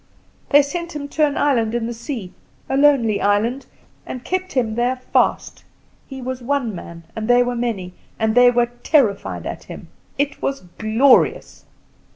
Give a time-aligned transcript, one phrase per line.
[0.49, 2.33] They sent him to an island on the sea,
[2.67, 3.67] a lonely island,
[4.03, 5.63] and kept him there fast.
[6.07, 9.89] He was one man, and they were many, and they were terrified at him.
[10.17, 11.65] It was glorious!"